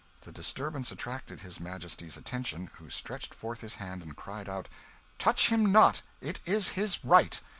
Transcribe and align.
The 0.21 0.31
disturbance 0.31 0.91
attracted 0.91 1.41
his 1.41 1.59
Majesty's 1.59 2.17
attention, 2.17 2.71
who 2.79 2.89
stretched 2.89 3.35
forth 3.35 3.61
his 3.61 3.75
hand 3.75 4.01
and 4.01 4.15
cried 4.15 4.49
out 4.49 4.67
"Touch 5.19 5.49
him 5.49 5.71
not, 5.71 6.01
it 6.21 6.39
is 6.43 6.69
his 6.69 7.05
right!" 7.05 7.39